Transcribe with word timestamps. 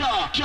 Gotcha! 0.00 0.39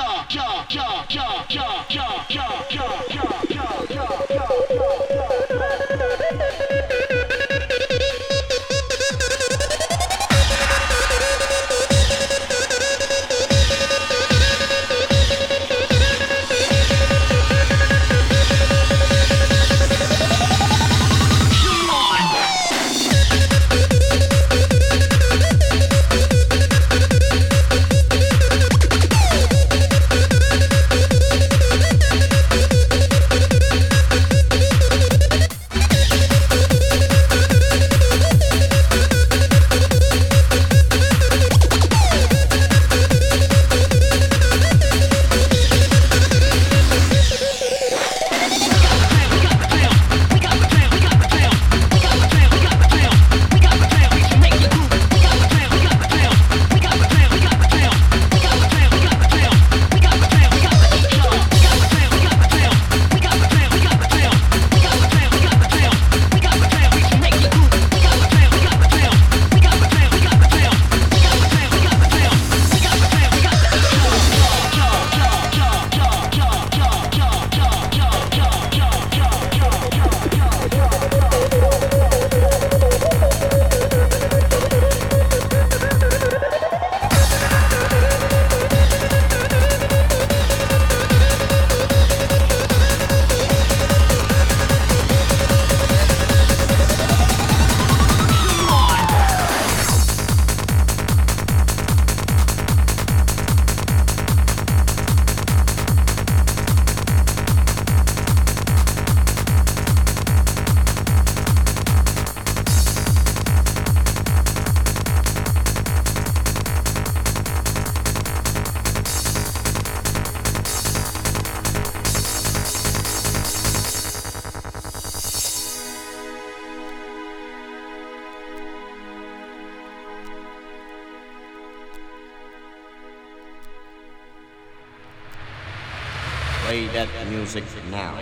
Play 136.66 136.88
that 136.88 137.08
music 137.28 137.62
now. 137.92 138.18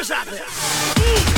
this 0.00 0.10
out 0.10 0.24
there. 0.24 1.29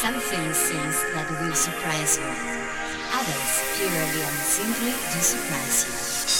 Some 0.00 0.14
things 0.14 0.70
that 1.12 1.28
will 1.28 1.54
surprise 1.56 2.18
you. 2.18 2.24
Others 3.18 3.62
purely 3.76 4.22
and 4.22 4.38
simply 4.46 4.92
do 4.92 5.18
surprise 5.18 5.88
you. 5.88 6.37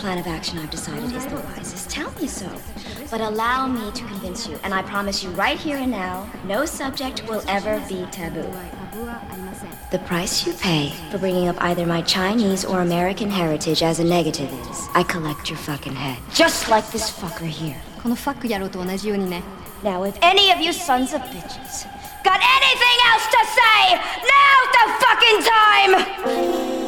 plan 0.00 0.16
of 0.16 0.26
action 0.26 0.58
I've 0.58 0.70
decided 0.70 1.12
is 1.12 1.26
the 1.26 1.36
wisest. 1.36 1.90
Tell 1.90 2.10
me 2.12 2.26
so. 2.26 2.50
But 3.10 3.20
allow 3.20 3.66
me 3.66 3.90
to 3.92 4.04
convince 4.04 4.48
you, 4.48 4.58
and 4.64 4.72
I 4.72 4.80
promise 4.80 5.22
you 5.22 5.28
right 5.30 5.58
here 5.58 5.76
and 5.76 5.90
now, 5.90 6.30
no 6.44 6.64
subject 6.64 7.28
will 7.28 7.42
ever 7.46 7.84
be 7.86 8.06
taboo. 8.10 8.50
The 9.90 9.98
price 9.98 10.46
you 10.46 10.54
pay 10.54 10.94
for 11.10 11.18
bringing 11.18 11.48
up 11.48 11.60
either 11.60 11.84
my 11.84 12.00
Chinese 12.00 12.64
or 12.64 12.80
American 12.80 13.28
heritage 13.28 13.82
as 13.82 14.00
a 14.00 14.04
negative 14.04 14.50
is 14.70 14.88
I 14.94 15.02
collect 15.02 15.50
your 15.50 15.58
fucking 15.58 15.94
head. 15.94 16.18
Just 16.32 16.70
like 16.70 16.90
this 16.90 17.10
fucker 17.10 17.46
here. 17.46 17.76
Now, 19.82 20.04
if 20.04 20.18
any 20.22 20.50
of 20.50 20.60
you 20.60 20.72
sons 20.72 21.12
of 21.12 21.20
bitches 21.22 21.84
got 22.24 22.40
anything 22.56 22.96
else 23.10 23.26
to 23.36 23.40
say, 23.58 24.00
now's 24.32 24.70
the 24.76 24.84
fucking 25.04 25.40
time! 25.44 26.79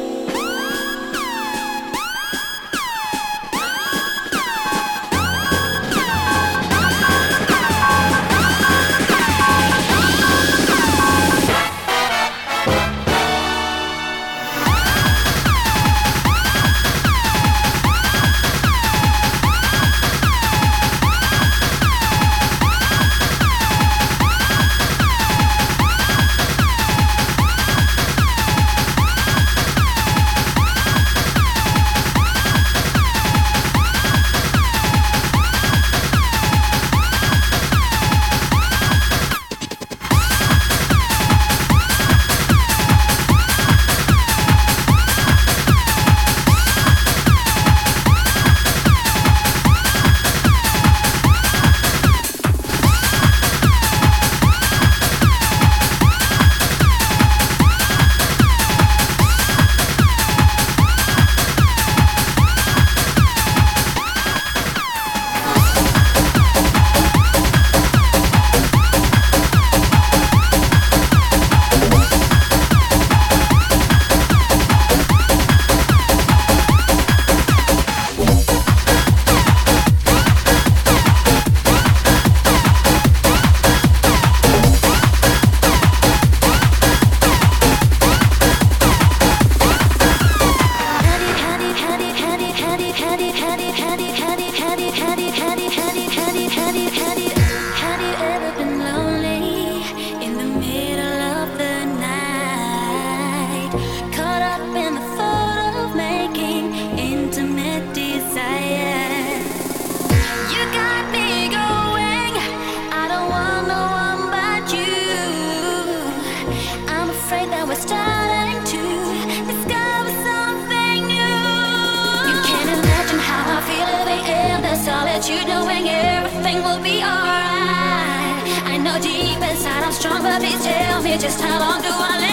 Please 130.23 130.63
tell 130.63 131.01
me 131.01 131.17
just 131.17 131.41
how 131.41 131.59
long 131.59 131.81
do 131.81 131.89
I 131.89 132.19
live 132.19 132.32